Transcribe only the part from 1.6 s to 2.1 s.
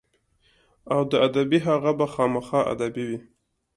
هغه به